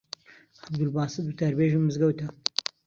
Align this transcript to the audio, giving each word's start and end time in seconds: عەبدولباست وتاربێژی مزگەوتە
عەبدولباست 0.61 1.17
وتاربێژی 1.21 1.79
مزگەوتە 1.85 2.27